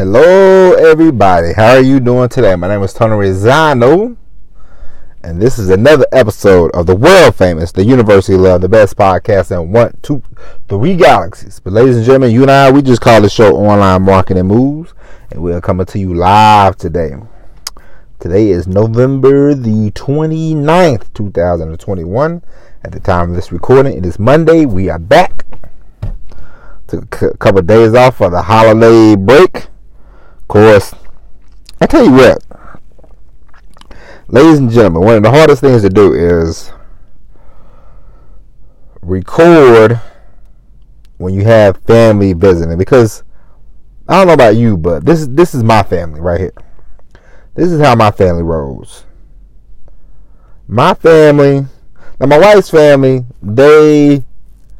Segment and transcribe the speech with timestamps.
[0.00, 1.52] Hello, everybody.
[1.52, 2.56] How are you doing today?
[2.56, 4.16] My name is Tony Rizano,
[5.22, 9.50] and this is another episode of the world famous, the University Love, the best podcast
[9.50, 10.22] in one, two,
[10.70, 11.60] three galaxies.
[11.60, 14.94] But, ladies and gentlemen, you and I, we just call the show Online Marketing Moves,
[15.30, 17.10] and we're coming to you live today.
[18.20, 22.42] Today is November the 29th, 2021.
[22.84, 24.64] At the time of this recording, it is Monday.
[24.64, 25.44] We are back.
[26.86, 29.66] Took a couple of days off for the holiday break
[30.50, 30.92] course,
[31.80, 32.44] I tell you what,
[34.26, 36.72] ladies and gentlemen, one of the hardest things to do is
[39.00, 40.00] record
[41.18, 43.22] when you have family visiting because
[44.08, 46.54] I don't know about you, but this is this is my family right here.
[47.54, 49.04] This is how my family rolls.
[50.66, 51.64] My family,
[52.18, 54.24] now my wife's family, they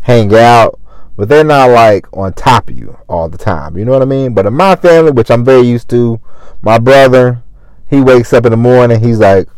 [0.00, 0.80] hang out
[1.22, 3.78] but they're not like on top of you all the time.
[3.78, 4.34] You know what I mean?
[4.34, 6.20] But in my family, which I'm very used to,
[6.62, 7.44] my brother,
[7.88, 9.48] he wakes up in the morning, he's like,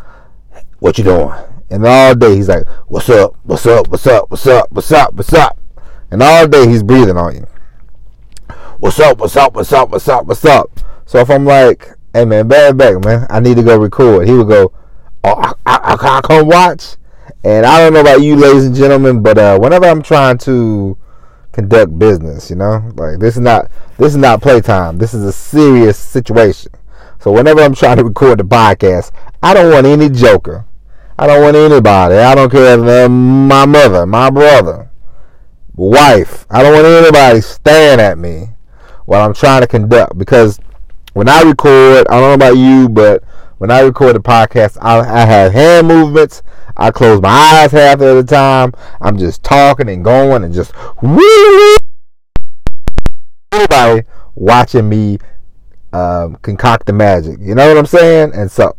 [0.80, 1.32] What you doing?
[1.70, 3.36] And all day he's like, What's up?
[3.44, 3.88] What's up?
[3.88, 4.30] What's up?
[4.30, 4.70] What's up?
[4.72, 5.14] What's up?
[5.14, 5.58] What's up?
[6.10, 7.46] And all day he's breathing on you.
[8.78, 9.16] What's up?
[9.16, 9.54] What's up?
[9.54, 9.88] What's up?
[9.88, 10.26] What's up?
[10.26, 10.80] What's up?
[11.06, 14.34] So if I'm like, Hey man, bad back, man, I need to go record, he
[14.34, 14.70] would go,
[15.24, 16.96] Oh, I, I, I, I come watch.
[17.42, 20.98] And I don't know about you, ladies and gentlemen, but uh, whenever I'm trying to
[21.54, 22.50] conduct business.
[22.50, 24.98] You know, like this is not this is not playtime.
[24.98, 26.72] This is a serious situation.
[27.20, 29.10] So whenever I'm trying to record the podcast,
[29.42, 30.66] I don't want any joker.
[31.18, 32.16] I don't want anybody.
[32.16, 34.90] I don't care if my mother, my brother,
[35.74, 36.44] wife.
[36.50, 38.48] I don't want anybody staring at me
[39.06, 40.58] while I'm trying to conduct because
[41.12, 43.22] when I record, I don't know about you, but
[43.58, 46.42] when I record the podcast, I, I have hand movements.
[46.76, 48.72] I close my eyes half of the time.
[49.00, 50.72] I'm just talking and going and just.
[53.52, 54.02] Everybody
[54.34, 55.18] watching me
[55.92, 57.38] um, concoct the magic.
[57.40, 58.32] You know what I'm saying?
[58.34, 58.76] And so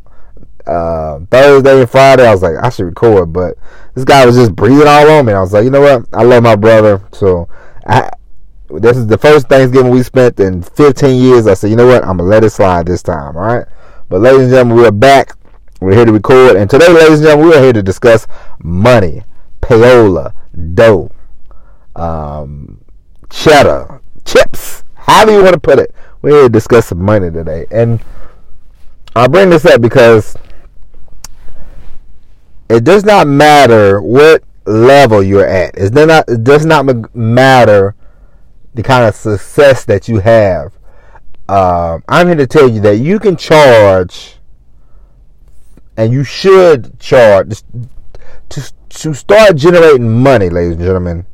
[0.67, 3.55] uh, Thursday and Friday, I was like, I should record, but
[3.93, 5.33] this guy was just breathing all on me.
[5.33, 6.05] I was like, you know what?
[6.13, 7.47] I love my brother, so
[7.85, 8.09] I.
[8.67, 11.45] This is the first Thanksgiving we spent in 15 years.
[11.45, 12.01] I said, you know what?
[12.03, 13.37] I'm gonna let it slide this time.
[13.37, 13.65] All right.
[14.09, 15.33] But ladies and gentlemen, we're back.
[15.81, 16.55] We're here to record.
[16.55, 18.27] And today, ladies and gentlemen, we're here to discuss
[18.61, 19.23] money,
[19.61, 20.33] payola,
[20.73, 21.11] dough,
[21.95, 22.83] um,
[23.29, 25.93] cheddar, chips, however you want to put it.
[26.21, 27.65] We're here to discuss some money today.
[27.71, 27.99] And
[29.15, 30.35] I bring this up because
[32.69, 35.77] it does not matter what level you're at.
[35.77, 37.95] It does not, it does not matter
[38.73, 40.75] the kind of success that you have
[41.47, 44.34] uh, I'm here to tell you that you can charge,
[45.97, 47.63] and you should charge
[48.49, 51.25] to to start generating money, ladies and gentlemen.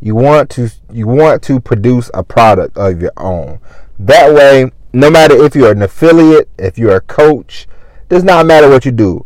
[0.00, 3.58] You want to you want to produce a product of your own.
[3.98, 7.66] That way, no matter if you're an affiliate, if you're a coach,
[8.08, 9.24] does not matter what you do.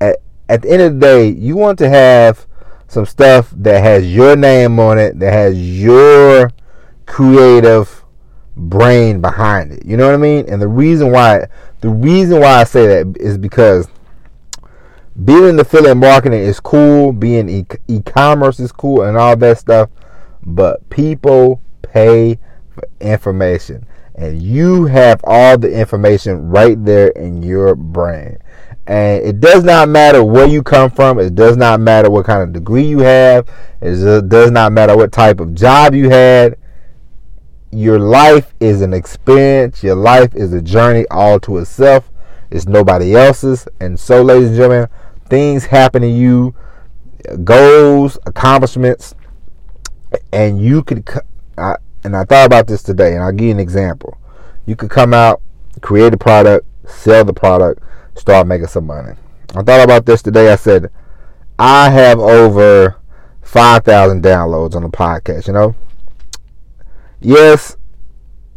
[0.00, 0.18] At,
[0.48, 2.46] at the end of the day, you want to have
[2.88, 6.50] some stuff that has your name on it, that has your
[7.06, 8.04] creative
[8.54, 9.86] brain behind it.
[9.86, 10.44] You know what I mean?
[10.46, 11.46] And the reason why
[11.80, 13.88] the reason why I say that is because
[15.24, 19.90] being in affiliate marketing is cool, being e- e-commerce is cool and all that stuff,
[20.44, 22.38] but people pay
[22.70, 23.86] for information.
[24.14, 28.38] And you have all the information right there in your brain.
[28.86, 31.18] And it does not matter where you come from.
[31.18, 33.48] It does not matter what kind of degree you have.
[33.80, 36.56] It does not matter what type of job you had
[37.72, 39.82] your life is an experience.
[39.82, 42.10] Your life is a journey all to itself.
[42.50, 43.66] It's nobody else's.
[43.80, 44.88] And so, ladies and gentlemen,
[45.32, 46.54] things happen to you,
[47.42, 49.14] goals, accomplishments,
[50.30, 51.08] and you could.
[51.56, 54.18] I, and I thought about this today, and I'll give you an example.
[54.66, 55.40] You could come out,
[55.80, 57.82] create a product, sell the product,
[58.14, 59.14] start making some money.
[59.54, 60.52] I thought about this today.
[60.52, 60.90] I said,
[61.58, 63.00] I have over
[63.40, 65.74] 5,000 downloads on the podcast, you know?
[67.20, 67.76] yes,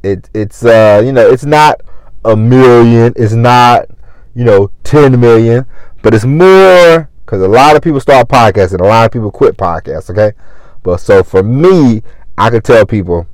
[0.03, 1.81] it it's uh you know it's not
[2.25, 3.87] a million, it's not
[4.33, 5.65] you know ten million,
[6.05, 9.31] but it's more because a lot of people start podcasts and a lot of people
[9.31, 10.07] quit podcasts.
[10.11, 10.37] Okay,
[10.83, 12.03] but so for me,
[12.37, 13.25] I could tell people.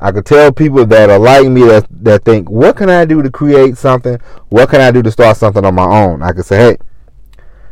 [0.00, 3.22] I could tell people that are like me that, that think, what can I do
[3.22, 4.18] to create something?
[4.48, 6.20] What can I do to start something on my own?
[6.20, 6.78] I could say, hey,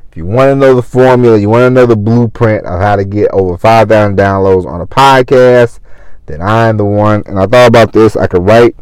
[0.09, 2.95] if you want to know the formula, you want to know the blueprint of how
[2.95, 5.81] to get over 5,000 downloads on a podcast,
[6.27, 7.25] then I'm the one.
[7.27, 8.17] And I thought about this.
[8.17, 8.77] I could write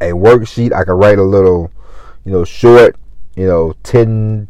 [0.00, 0.72] a worksheet.
[0.72, 1.70] I could write a little,
[2.24, 2.96] you know, short,
[3.40, 4.48] you know, 10,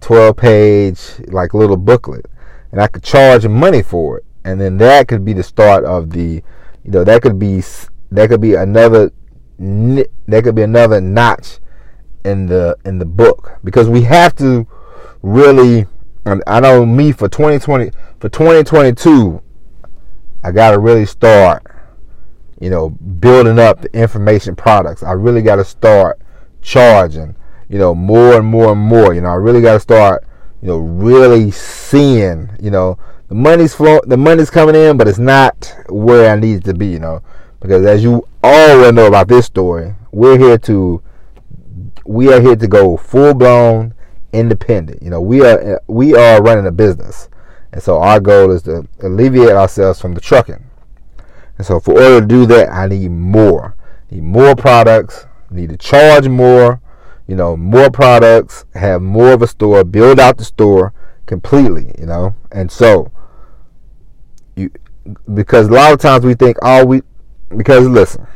[0.00, 2.24] 12 page, like little booklet.
[2.70, 4.24] And I could charge money for it.
[4.42, 6.42] And then that could be the start of the,
[6.82, 7.62] you know, that could be,
[8.10, 9.12] that could be another
[9.58, 11.58] that could be another notch
[12.24, 14.66] in the in the book because we have to
[15.20, 15.86] really.
[16.24, 19.42] Um, I know me for 2020 for 2022,
[20.42, 21.64] I got to really start,
[22.60, 25.02] you know, building up the information products.
[25.02, 26.20] I really got to start
[26.62, 27.36] charging,
[27.72, 29.14] you know, more and more and more.
[29.14, 30.26] You know, I really got to start,
[30.60, 32.98] you know, really seeing, you know,
[33.28, 36.74] the money's flow, the money's coming in, but it's not where I need it to
[36.74, 36.88] be.
[36.88, 37.22] You know,
[37.60, 41.02] because as you all know about this story, we're here to,
[42.04, 43.94] we are here to go full blown
[44.34, 45.02] independent.
[45.02, 47.30] You know, we are we are running a business,
[47.72, 50.62] and so our goal is to alleviate ourselves from the trucking.
[51.56, 53.76] And so, for order to do that, I need more.
[54.10, 55.24] Need more products.
[55.50, 56.81] Need to charge more.
[57.26, 58.64] You know, more products.
[58.74, 59.84] Have more of a store.
[59.84, 60.92] Build out the store
[61.26, 61.94] completely.
[61.98, 63.10] You know, and so
[64.56, 64.70] you
[65.34, 67.02] because a lot of times we think, oh, we
[67.56, 68.26] because listen,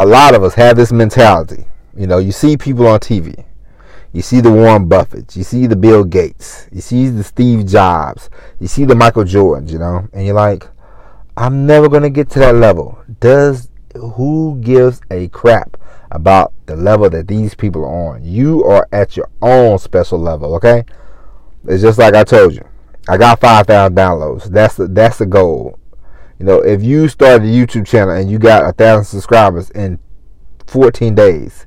[0.00, 1.66] a lot of us have this mentality.
[1.96, 3.44] You know, you see people on TV
[4.14, 8.30] you see the Warren Buffetts, you see the Bill Gates, you see the Steve Jobs,
[8.60, 10.68] you see the Michael Jordans, you know, and you're like,
[11.36, 12.96] I'm never gonna get to that level.
[13.18, 15.76] Does who gives a crap
[16.14, 18.24] about the level that these people are on?
[18.24, 20.84] You are at your own special level, okay?
[21.66, 22.66] It's just like I told you.
[23.08, 24.44] I got five thousand downloads.
[24.44, 25.78] That's the that's the goal.
[26.38, 29.98] You know, if you started a YouTube channel and you got a thousand subscribers in
[30.66, 31.66] 14 days,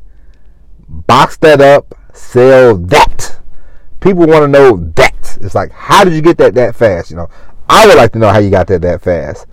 [0.88, 3.40] box that up, sell that.
[4.00, 5.38] People want to know that.
[5.42, 7.12] It's like, how did you get that that fast?
[7.12, 7.30] You know,
[7.70, 9.46] I would like to know how you got that that fast.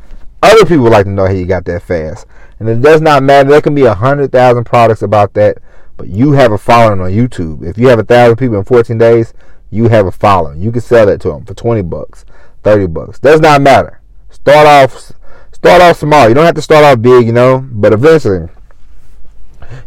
[0.43, 2.27] Other people would like to know how you got that fast.
[2.65, 3.51] And it does not matter.
[3.51, 5.59] There can be a hundred thousand products about that,
[5.99, 7.63] but you have a following on YouTube.
[7.63, 9.35] If you have a thousand people in 14 days,
[9.71, 10.63] you have a following.
[10.63, 12.25] You can sell that to them for 20 bucks,
[12.63, 13.19] 30 bucks.
[13.19, 14.01] Does not matter.
[14.31, 15.13] Start off,
[15.53, 16.27] start off small.
[16.27, 18.49] You don't have to start off big, you know, but eventually,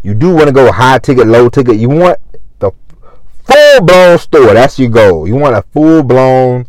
[0.03, 1.77] you do want to go high ticket, low ticket.
[1.77, 2.19] You want
[2.59, 2.69] the
[3.43, 4.53] full blown store.
[4.53, 5.27] That's your goal.
[5.27, 6.67] You want a full blown.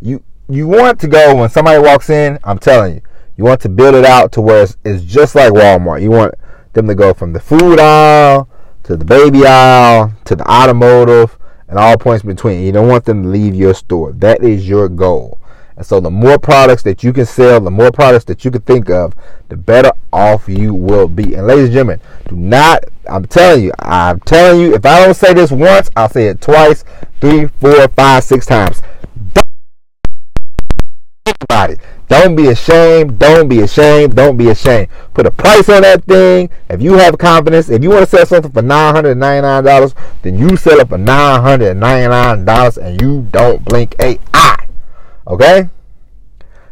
[0.00, 2.38] You you want to go when somebody walks in.
[2.44, 3.02] I'm telling you,
[3.36, 6.02] you want to build it out to where it's, it's just like Walmart.
[6.02, 6.34] You want
[6.72, 8.48] them to go from the food aisle
[8.84, 11.38] to the baby aisle to the automotive
[11.68, 12.62] and all points between.
[12.62, 14.12] You don't want them to leave your store.
[14.12, 15.38] That is your goal.
[15.76, 18.60] And so the more products that you can sell, the more products that you can
[18.60, 19.14] think of,
[19.48, 21.34] the better off you will be.
[21.34, 25.14] And ladies and gentlemen, do not, I'm telling you, I'm telling you, if I don't
[25.14, 26.84] say this once, I'll say it twice,
[27.20, 28.82] three, four, five, six times.
[31.24, 31.80] About it.
[32.08, 33.18] Don't be ashamed.
[33.18, 34.16] Don't be ashamed.
[34.16, 34.88] Don't be ashamed.
[35.14, 36.50] Put a price on that thing.
[36.68, 40.80] If you have confidence, if you want to sell something for $999, then you sell
[40.80, 44.66] it for $999 and you don't blink a eye.
[45.26, 45.68] Okay?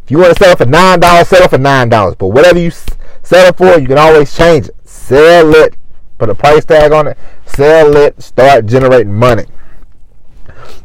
[0.02, 2.17] If you want to sell it for nine dollars, sell it for nine dollars.
[2.17, 4.75] But whatever you sell it for, you can always change it.
[4.85, 5.76] Sell it.
[6.19, 7.19] Put a price tag on it.
[7.47, 8.20] Sell it.
[8.20, 9.47] Start generating money.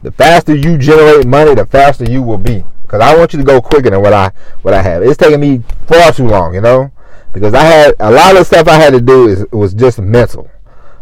[0.03, 2.63] The faster you generate money, the faster you will be.
[2.95, 4.31] Because I want you to go quicker than what I
[4.61, 5.03] what I have.
[5.03, 6.91] It's taking me far too long, you know.
[7.33, 10.49] Because I had a lot of stuff I had to do is was just mental.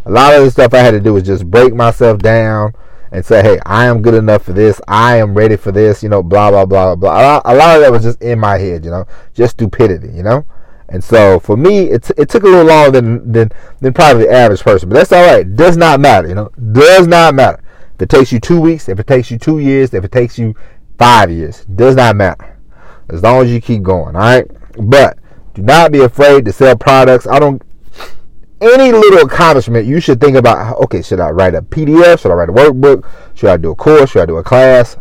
[0.05, 2.73] A lot of the stuff I had to do was just break myself down
[3.11, 4.81] and say, hey, I am good enough for this.
[4.87, 7.41] I am ready for this, you know, blah, blah, blah, blah.
[7.45, 9.05] A lot of that was just in my head, you know,
[9.35, 10.45] just stupidity, you know?
[10.89, 14.31] And so for me, it, it took a little longer than, than, than probably the
[14.31, 15.55] average person, but that's all right.
[15.55, 17.63] Does not matter, you know, does not matter.
[17.95, 20.39] If it takes you two weeks, if it takes you two years, if it takes
[20.39, 20.55] you
[20.97, 22.57] five years, does not matter.
[23.09, 24.49] As long as you keep going, all right?
[24.79, 25.17] But
[25.53, 27.27] do not be afraid to sell products.
[27.27, 27.61] I don't
[28.61, 32.21] any little accomplishment, you should think about okay, should I write a PDF?
[32.21, 33.07] Should I write a workbook?
[33.33, 34.11] Should I do a course?
[34.11, 34.97] Should I do a class?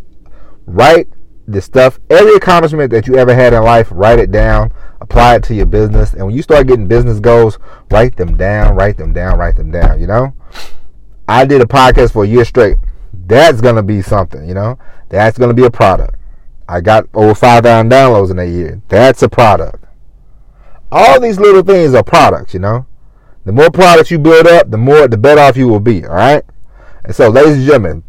[0.67, 1.09] Write
[1.47, 5.45] the stuff, every accomplishment that you ever had in life, write it down, apply it
[5.45, 6.13] to your business.
[6.13, 7.59] And when you start getting business goals,
[7.91, 10.35] write them down, write them down, write them down, you know?
[11.29, 12.77] I did a podcast for a year straight.
[13.27, 14.79] That's to be something, you know?
[15.13, 16.17] That's going to be a product.
[16.67, 18.81] I got over 5,000 downloads in a year.
[18.89, 19.85] That's a product.
[20.91, 22.87] All these little things are products, you know?
[23.45, 26.07] The more products you build up, the more the better off you will be.
[26.07, 26.43] All right.
[27.05, 28.05] And so, ladies and gentlemen,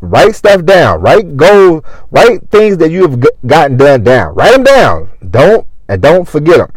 [0.00, 1.02] write stuff down.
[1.02, 1.82] Write goals.
[2.10, 4.34] Write things that you have gotten done down.
[4.34, 5.10] Write them down.
[5.28, 6.72] Don't and don't forget them.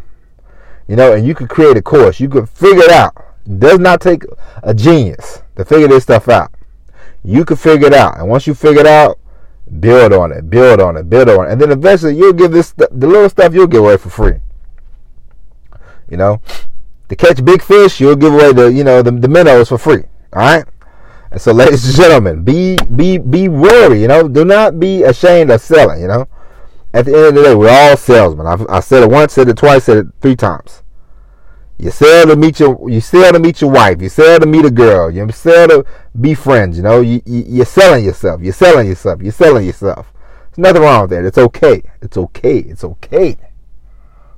[0.89, 2.19] You know, and you could create a course.
[2.19, 3.15] You could figure it out.
[3.45, 4.25] It does not take
[4.63, 6.51] a genius to figure this stuff out.
[7.23, 9.19] You can figure it out, and once you figure it out,
[9.79, 12.71] build on it, build on it, build on it, and then eventually you'll give this
[12.71, 14.39] the little stuff you'll give away for free.
[16.09, 16.41] You know,
[17.09, 20.03] to catch big fish, you'll give away the you know the, the minnows for free.
[20.33, 20.65] All right.
[21.31, 24.01] And so, ladies and gentlemen, be be be wary.
[24.01, 26.01] You know, do not be ashamed of selling.
[26.01, 26.27] You know,
[26.93, 28.45] at the end of the day, we're all salesmen.
[28.45, 30.83] I've, I said it once, said it twice, said it three times.
[31.77, 34.01] You sell to meet your you sell to meet your wife.
[34.01, 35.09] You sell to meet a girl.
[35.09, 35.85] You sell to
[36.19, 36.77] be friends.
[36.77, 38.41] You know, you, you you're selling yourself.
[38.41, 39.21] You're selling yourself.
[39.21, 40.13] You're selling yourself.
[40.51, 41.25] There's nothing wrong with that.
[41.25, 41.81] It's okay.
[42.01, 42.59] It's okay.
[42.59, 43.37] It's okay.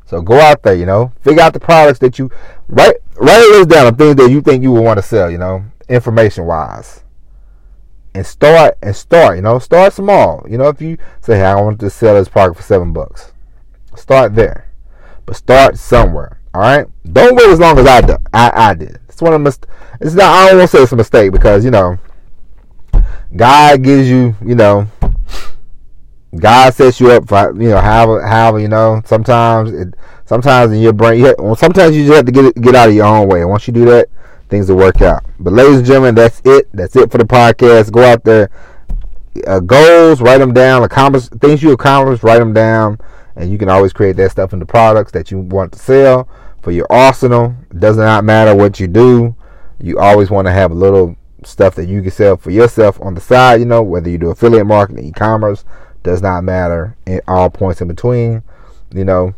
[0.06, 2.30] So go out there, you know, figure out the products that you
[2.68, 5.30] write write a list down of things that you think you would want to sell,
[5.30, 7.04] you know, information wise.
[8.14, 10.46] And start and start, you know, start small.
[10.50, 13.34] You know, if you say, hey, I want to sell this product for seven bucks.
[13.96, 14.70] Start there.
[15.26, 16.40] But start somewhere.
[16.56, 16.88] All right.
[17.12, 18.16] Don't wait as long as I did.
[18.34, 18.98] I, I did.
[19.10, 19.68] It's one of the
[20.00, 22.00] it's not I don't want to say it's a mistake because, you know,
[23.36, 24.88] God gives you, you know,
[26.40, 29.94] God sets you up for you know however however you know sometimes it
[30.26, 32.90] sometimes in your brain you have, well, sometimes you just have to get get out
[32.90, 34.10] of your own way and once you do that
[34.50, 37.90] things will work out but ladies and gentlemen that's it that's it for the podcast
[37.90, 38.50] go out there
[39.48, 42.98] uh, goals write them down accomplish things you accomplish write them down
[43.38, 46.28] and you can always create that stuff into products that you want to sell
[46.66, 49.34] for your arsenal it does not matter what you do
[49.80, 53.14] you always want to have a little stuff that you can sell for yourself on
[53.14, 55.64] the side you know whether you do affiliate marketing e-commerce
[56.06, 58.44] does not matter in all points in between,
[58.94, 59.36] you know.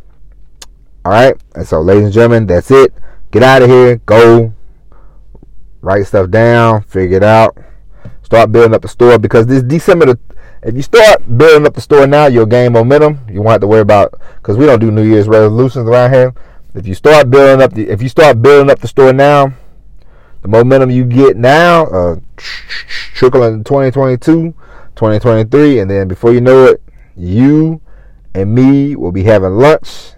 [1.03, 2.93] All right, and so, ladies and gentlemen, that's it.
[3.31, 3.95] Get out of here.
[4.05, 4.53] Go
[5.81, 7.57] write stuff down, figure it out,
[8.21, 10.19] start building up the store because this December,
[10.63, 13.21] if you start building up the store now, you'll gain momentum.
[13.29, 16.33] You won't have to worry about because we don't do New Year's resolutions around here.
[16.77, 19.51] If you start building up the, if you start building up the store now,
[20.43, 24.53] the momentum you get now, uh, trickling in 2022
[24.95, 25.79] 2023.
[25.79, 26.83] And then before you know it,
[27.15, 27.81] you
[28.35, 30.11] and me will be having lunch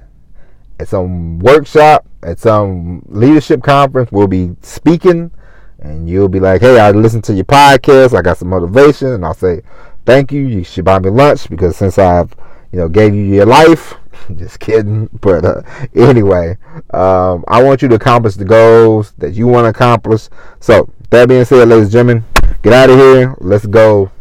[0.82, 4.12] at some workshop, at some leadership conference.
[4.12, 5.32] We'll be speaking,
[5.80, 8.18] and you'll be like, Hey, I listened to your podcast.
[8.18, 9.08] I got some motivation.
[9.14, 9.62] And I'll say,
[10.06, 10.42] Thank you.
[10.42, 12.36] You should buy me lunch because since I've
[12.74, 13.96] you know, gave you your life.
[14.36, 15.10] Just kidding.
[15.22, 15.62] But uh,
[15.96, 16.58] anyway,
[16.92, 20.30] um, I want you to accomplish the goals that you want to accomplish.
[20.60, 22.24] So, that being said, ladies and gentlemen,
[22.62, 23.36] get out of here.
[23.40, 24.12] Let's go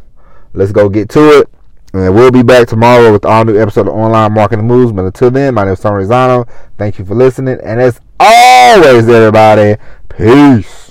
[0.55, 1.49] Let's go get to it.
[1.93, 4.93] And we'll be back tomorrow with all new episode of Online Marketing Moves.
[4.93, 6.49] But until then, my name is Tony Rizano.
[6.77, 7.59] Thank you for listening.
[7.63, 9.77] And as always, everybody,
[10.09, 10.88] peace.